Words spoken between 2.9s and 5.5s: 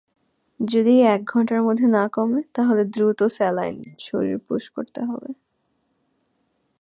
দ্রুত স্যালাইন শরীর পুস করতে হবে।